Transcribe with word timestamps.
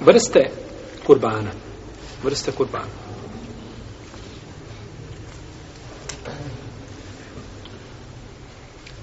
Vrste 0.00 0.50
kurbana. 1.06 1.50
Vrste 2.22 2.52
kurbana. 2.52 2.86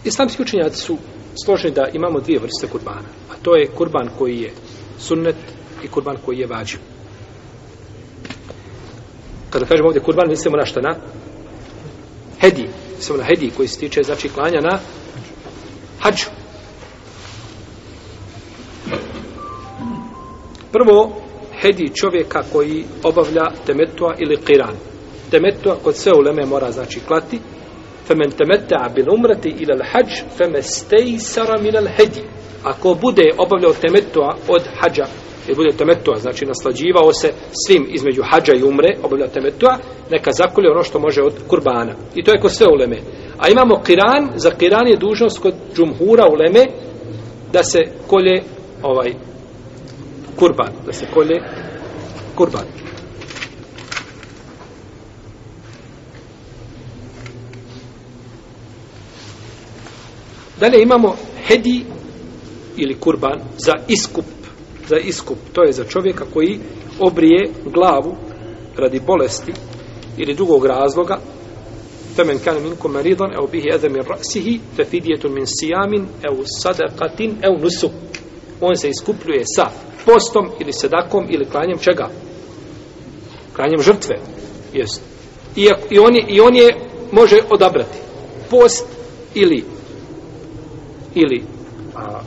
Islamski 0.03 0.41
učenjaci 0.41 0.81
su 0.81 0.97
složeni 1.45 1.73
da 1.73 1.87
imamo 1.93 2.19
dvije 2.19 2.39
vrste 2.39 2.67
kurbana. 2.67 3.09
A 3.31 3.33
to 3.41 3.55
je 3.55 3.67
kurban 3.67 4.09
koji 4.17 4.37
je 4.37 4.53
sunnet 4.99 5.35
i 5.83 5.87
kurban 5.87 6.17
koji 6.25 6.37
je 6.37 6.47
vađiv. 6.47 6.79
Kada 9.49 9.65
kažemo 9.65 9.87
ovdje 9.87 10.01
kurban, 10.01 10.29
mislimo 10.29 10.57
na 10.57 10.65
šta? 10.65 10.81
Na 10.81 10.95
hedi. 12.41 12.69
Mislimo 12.97 13.17
na 13.17 13.23
hedi 13.23 13.51
koji 13.57 13.67
se 13.67 13.79
tiče, 13.79 14.03
znači, 14.03 14.29
klanja 14.29 14.61
na 14.61 14.79
hađu. 15.99 16.25
Prvo, 20.71 21.11
hedi 21.61 21.95
čovjeka 21.95 22.43
koji 22.53 22.83
obavlja 23.03 23.45
temetua 23.65 24.15
ili 24.19 24.37
qiran. 24.37 24.73
Temetua 25.31 25.75
kod 25.83 25.95
sve 25.95 26.11
uleme 26.13 26.45
mora, 26.45 26.71
znači, 26.71 26.99
klati. 27.07 27.39
Femen 28.07 28.31
temeta 28.31 28.89
bil 28.95 29.05
umrati 29.13 29.49
ila 29.59 29.75
l-hađ, 29.75 30.09
feme 30.37 30.61
stejsara 30.61 31.61
min 31.61 31.73
al-hedi. 31.73 32.21
Ako 32.63 32.93
bude 33.01 33.31
obavljao 33.37 33.73
temetua 33.73 34.35
od 34.47 34.61
hađa, 34.81 35.05
i 35.49 35.55
bude 35.55 35.69
temetua, 35.77 36.15
znači 36.15 36.45
naslađivao 36.45 37.13
se 37.13 37.33
svim 37.65 37.87
između 37.89 38.23
hađa 38.31 38.53
i 38.53 38.63
umre, 38.63 38.97
obavlja 39.03 39.27
temetua, 39.27 39.77
neka 40.11 40.31
zakolje 40.31 40.71
ono 40.71 40.83
što 40.83 40.99
može 40.99 41.21
od 41.21 41.33
kurbana. 41.47 41.93
I 42.15 42.23
to 42.23 42.31
je 42.31 42.39
kod 42.39 42.55
sve 42.55 42.67
uleme. 42.67 42.97
A 43.37 43.49
imamo 43.49 43.81
kiran, 43.85 44.29
za 44.35 44.51
kiran 44.51 44.87
je 44.87 44.97
dužnost 44.97 45.39
kod 45.39 45.53
džumhura 45.75 46.27
uleme 46.27 46.65
da 47.53 47.63
se 47.63 47.79
kolje 48.07 48.43
ovaj 48.83 49.13
kurban, 50.39 50.71
da 50.85 50.93
se 50.93 51.05
kolje 51.13 51.35
kurban. 52.35 52.65
Dalje 60.59 60.81
imamo 60.81 61.15
hedi 61.47 61.85
ili 62.77 62.99
kurban 62.99 63.39
za 63.57 63.73
iskup 63.87 64.25
za 64.87 64.97
iskup. 64.97 65.37
To 65.53 65.63
je 65.63 65.71
za 65.71 65.83
čovjeka 65.83 66.25
koji 66.33 66.59
obrije 66.99 67.49
glavu 67.73 68.15
radi 68.77 69.01
bolesti 69.07 69.53
ili 70.17 70.33
drugog 70.33 70.65
razloga. 70.65 71.17
Temen 72.15 72.39
kane 72.39 72.59
minkum 72.59 72.91
maridan, 72.91 73.33
evo 73.33 73.47
bihi 73.51 73.69
edhe 73.73 73.89
min 73.89 74.03
rasihi, 74.09 74.59
fe 74.75 74.83
fidjetun 74.83 75.33
min 75.33 75.45
sijamin, 75.47 76.05
evo 76.23 76.43
sadakatin, 76.61 77.35
evo 77.41 77.57
nusuk. 77.57 77.91
On 78.61 78.75
se 78.75 78.89
iskupljuje 78.89 79.43
sa 79.55 79.69
postom 80.05 80.49
ili 80.59 80.73
sedakom 80.73 81.25
ili 81.29 81.45
klanjem 81.45 81.77
čega? 81.77 82.09
Klanjem 83.55 83.81
žrtve. 83.81 84.19
Jest. 84.73 85.01
I, 85.55 85.69
i, 85.89 85.99
on 85.99 86.15
je, 86.15 86.25
I 86.27 86.41
on 86.41 86.55
je 86.55 86.75
može 87.11 87.39
odabrati 87.49 87.97
post 88.49 88.85
ili 89.33 89.65
ili 91.15 91.43
a, 91.95 92.21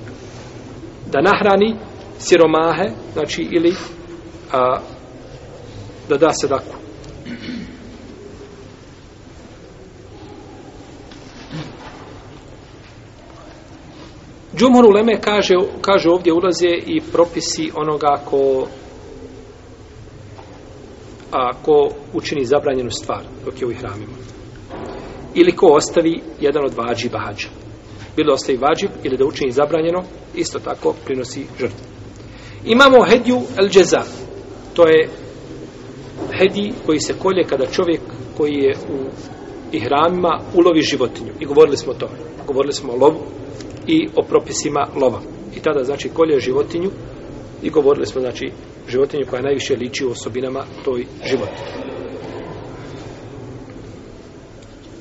da 1.13 1.21
nahrani 1.21 1.77
siromahe, 2.19 2.91
znači 3.13 3.49
ili 3.51 3.75
a, 4.53 4.81
da 6.09 6.17
da 6.17 6.33
sedaku. 6.33 6.81
Džumhur 14.57 14.85
Uleme 14.85 15.21
kaže, 15.21 15.55
kaže 15.81 16.11
ovdje 16.11 16.33
ulaze 16.33 16.69
i 16.87 17.01
propisi 17.13 17.71
onoga 17.75 18.21
ko 18.25 18.67
a, 21.33 21.51
ko 21.63 21.89
učini 22.13 22.45
zabranjenu 22.45 22.91
stvar 22.91 23.23
dok 23.45 23.61
je 23.61 23.67
u 23.67 23.71
ihramima. 23.71 24.13
Ili 25.35 25.53
ko 25.53 25.67
ostavi 25.67 26.21
jedan 26.41 26.65
od 26.65 26.75
vađiba 26.75 27.19
hađa. 27.19 27.49
Bilo 28.17 28.33
ostavi 28.35 28.59
vađib 28.59 28.91
ili 29.03 29.17
da 29.17 29.25
učini 29.25 29.53
zabranjeno, 29.53 30.03
isto 30.35 30.59
tako 30.59 30.95
prinosi 31.05 31.47
žrtvu. 31.59 31.85
Imamo 32.65 33.05
hedju 33.09 33.41
el 33.57 33.69
džeza. 33.69 34.03
To 34.75 34.89
je 34.89 35.09
hedji 36.39 36.73
koji 36.87 37.01
se 37.01 37.15
kolje 37.19 37.45
kada 37.45 37.67
čovjek 37.67 38.01
koji 38.37 38.55
je 38.55 38.75
u 38.89 39.09
ihramima 39.73 40.41
ulovi 40.55 40.83
životinju. 40.83 41.33
I 41.41 41.47
govorili 41.47 41.77
smo 41.77 41.93
o 41.93 41.95
tome. 41.95 42.19
Govorili 42.47 42.73
smo 42.73 42.93
o 42.93 42.97
lovu 42.97 43.21
i 43.91 44.09
o 44.17 44.23
propisima 44.23 44.87
lova. 44.97 45.21
I 45.57 45.61
tada 45.61 45.85
znači 45.85 46.09
kolje 46.09 46.41
životinju 46.41 46.91
i 47.63 47.71
govorili 47.71 48.07
smo 48.07 48.21
znači 48.21 48.53
životinju 48.89 49.27
koja 49.31 49.43
najviše 49.43 49.77
liči 49.77 50.05
u 50.07 50.11
osobinama 50.11 50.65
toj 50.85 51.07
životinju. 51.25 51.91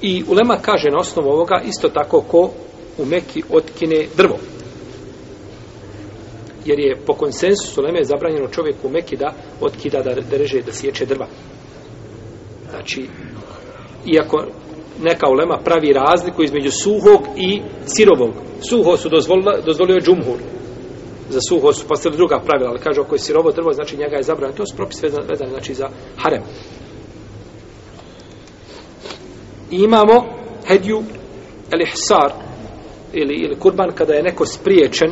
I 0.02 0.24
Ulema 0.30 0.58
kaže 0.62 0.90
na 0.92 1.00
osnovu 1.00 1.30
ovoga 1.30 1.62
isto 1.66 1.90
tako 1.90 2.22
ko 2.22 2.52
u 2.98 3.06
Meki 3.06 3.44
otkine 3.50 4.06
drvo 4.18 4.38
jer 6.66 6.80
je 6.80 6.98
po 7.06 7.14
konsensusu 7.14 7.82
Uleme 7.82 8.04
zabranjeno 8.04 8.48
čovjeku 8.48 8.88
u 8.88 8.92
Meki 8.92 9.18
da 9.18 9.34
otkida, 9.62 10.02
da, 10.02 10.38
reže, 10.38 10.62
da 10.62 10.72
sječe 10.72 11.06
drva. 11.06 11.28
Znači, 12.70 13.08
iako 14.14 14.46
neka 15.04 15.30
ulema 15.30 15.58
pravi 15.64 15.94
razliku 15.94 16.44
između 16.44 16.72
suhog 16.72 17.22
i 17.38 17.62
sirovog. 17.86 18.34
Suho 18.70 18.98
su 18.98 19.10
dozvolio, 19.10 19.62
dozvolio 19.66 20.00
džumhur. 20.00 20.40
Za 21.30 21.40
suho 21.50 21.74
su 21.74 21.88
postavili 21.88 22.18
druga 22.18 22.40
pravila, 22.46 22.70
ali 22.70 22.80
kaže 22.80 23.02
ako 23.02 23.16
je 23.16 23.20
sirovo 23.20 23.52
drvo, 23.52 23.74
znači 23.74 23.98
njega 23.98 24.16
je 24.16 24.24
zabranjeno. 24.24 24.58
To 24.58 24.66
su 24.66 24.76
propis 24.76 25.04
vezan, 25.04 25.26
vezan 25.30 25.50
znači 25.50 25.74
za 25.74 25.90
harem. 26.18 26.42
I 29.72 29.76
imamo 29.76 30.26
hedju 30.68 31.04
el 31.72 31.82
ihsar 31.82 32.32
ili, 33.14 33.36
ili 33.36 33.60
kurban 33.60 33.92
kada 33.96 34.14
je 34.14 34.24
neko 34.24 34.46
spriječen 34.46 35.12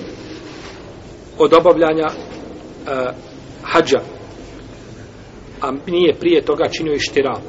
od 1.37 1.53
obavljanja 1.53 2.05
uh, 2.07 3.15
hađa 3.63 3.99
a 5.61 5.71
nije 5.87 6.13
prije 6.19 6.41
toga 6.41 6.69
činio 6.69 6.93
i 6.93 6.99
štirat 6.99 7.41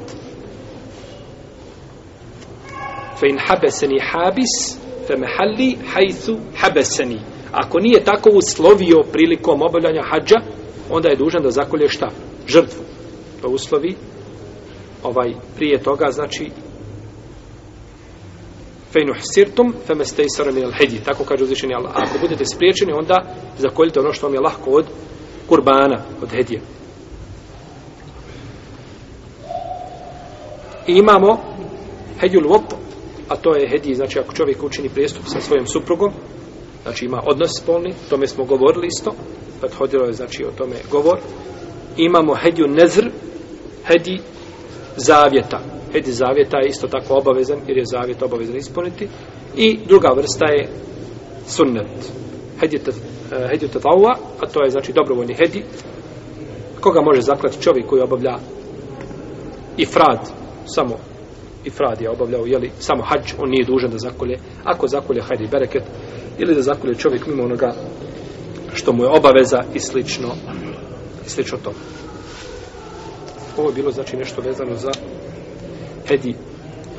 fe 3.19 3.27
in 3.27 3.37
habeseni 3.47 3.99
habis 4.11 4.77
fe 5.07 5.15
mehalli 5.17 5.77
hajthu 5.93 6.37
habeseni 6.57 7.19
ako 7.51 7.79
nije 7.79 8.03
tako 8.03 8.29
uslovio 8.29 8.97
prilikom 9.11 9.61
obavljanja 9.61 10.01
hađa 10.11 10.39
onda 10.89 11.09
je 11.09 11.15
dužan 11.15 11.43
da 11.43 11.51
zakolje 11.51 11.87
šta? 11.87 12.09
žrtvu 12.47 12.83
to 13.41 13.47
uslovi 13.47 13.95
ovaj 15.03 15.33
prije 15.55 15.83
toga 15.83 16.11
znači 16.11 16.51
fejnu 18.93 19.13
sirtum 19.33 19.73
feme 19.87 20.05
stejsara 20.05 20.51
min 20.51 20.65
al-hedi. 20.65 21.03
Tako 21.05 21.23
kaže 21.23 21.43
uzvišeni 21.43 21.75
Allah. 21.75 21.91
Ako 21.95 22.19
budete 22.21 22.45
spriječeni, 22.45 22.93
onda 22.93 23.35
zakoljite 23.57 23.99
ono 23.99 24.13
što 24.13 24.27
vam 24.27 24.33
je 24.33 24.41
lahko 24.41 24.71
od 24.71 24.85
kurbana, 25.47 26.03
od 26.21 26.29
hedije. 26.29 26.61
I 30.87 30.93
imamo 30.93 31.41
hedjul 32.21 32.47
vop, 32.47 32.73
a 33.29 33.35
to 33.35 33.55
je 33.55 33.69
hedij, 33.69 33.93
znači 33.93 34.19
ako 34.19 34.33
čovjek 34.33 34.63
učini 34.63 34.89
prijestup 34.89 35.23
sa 35.25 35.41
svojom 35.41 35.67
suprugom, 35.67 36.11
znači 36.83 37.05
ima 37.05 37.21
odnos 37.25 37.51
spolni, 37.57 37.93
tome 38.09 38.27
smo 38.27 38.45
govorili 38.45 38.87
isto, 38.87 39.11
prethodilo 39.59 40.05
je 40.05 40.13
znači 40.13 40.45
o 40.45 40.51
tome 40.57 40.75
govor. 40.91 41.19
Imamo 41.97 42.35
hediju 42.35 42.67
nezr, 42.67 43.09
hedi 43.85 44.19
zavjeta, 44.97 45.59
Hedi 45.93 46.11
zavjeta 46.11 46.57
je 46.57 46.67
isto 46.67 46.87
tako 46.87 47.13
obavezan, 47.13 47.59
jer 47.67 47.77
je 47.77 47.83
zavjet 47.85 48.21
obavezan 48.21 48.57
ispuniti. 48.57 49.07
I 49.55 49.79
druga 49.87 50.09
vrsta 50.15 50.45
je 50.45 50.67
sunnet. 51.47 52.11
Hedi 52.59 52.75
eh, 52.75 53.69
tatawa, 53.73 54.15
a 54.39 54.47
to 54.47 54.63
je 54.63 54.69
znači 54.69 54.93
dobrovoljni 54.93 55.33
hedi. 55.33 55.63
Koga 56.81 57.01
može 57.01 57.21
zaklati 57.21 57.61
čovjek 57.61 57.87
koji 57.87 58.01
obavlja 58.01 58.37
i 59.77 59.85
frad, 59.85 60.29
samo 60.65 60.97
ifrad 61.65 62.01
je 62.01 62.09
obavljao, 62.09 62.45
jeli, 62.45 62.71
samo 62.79 63.03
hađ, 63.03 63.33
on 63.37 63.49
nije 63.49 63.65
dužan 63.65 63.91
da 63.91 63.97
zakolje. 63.97 64.37
Ako 64.63 64.87
zakolje, 64.87 65.21
hajde 65.21 65.47
bereket, 65.47 65.83
ili 66.37 66.55
da 66.55 66.61
zakolje 66.61 66.95
čovjek 66.95 67.27
mimo 67.27 67.43
onoga 67.43 67.73
što 68.73 68.93
mu 68.93 69.03
je 69.03 69.09
obaveza 69.09 69.59
i 69.73 69.79
slično, 69.79 70.27
i 71.25 71.29
slično 71.29 71.57
to. 71.63 71.73
Ovo 73.57 73.69
je 73.69 73.75
bilo 73.75 73.91
znači 73.91 74.17
nešto 74.17 74.41
vezano 74.41 74.75
za 74.75 74.91
hedi 76.07 76.35